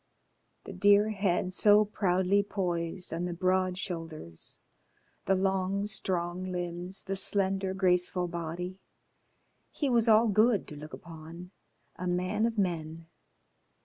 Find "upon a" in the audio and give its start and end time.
10.93-12.07